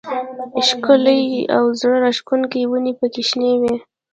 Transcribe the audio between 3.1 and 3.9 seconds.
شنې وې.